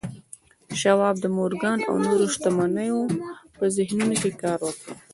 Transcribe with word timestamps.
شواب 0.81 1.15
د 1.21 1.25
مورګان 1.37 1.79
او 1.89 1.95
نورو 2.05 2.25
شتمنو 2.33 2.99
په 3.55 3.63
ذهنونو 3.75 4.15
کې 4.21 4.31
کار 4.41 4.59
وکړ 4.65 4.85